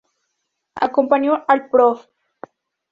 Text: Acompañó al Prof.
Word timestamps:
Acompañó 0.73 1.45
al 1.47 1.69
Prof. 1.69 2.07